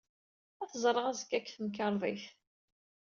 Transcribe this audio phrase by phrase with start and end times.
[0.61, 2.25] Ad t-ẓreɣ azekka deg temkarḍit.